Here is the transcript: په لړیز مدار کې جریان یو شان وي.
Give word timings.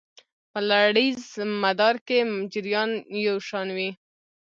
په 0.51 0.59
لړیز 0.71 1.21
مدار 1.63 1.95
کې 2.07 2.19
جریان 2.53 2.91
یو 3.27 3.37
شان 3.47 3.67
وي. 3.77 3.89